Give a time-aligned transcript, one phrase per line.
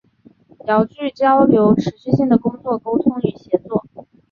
[0.65, 3.85] 遥距交流持续性的工作沟通与协作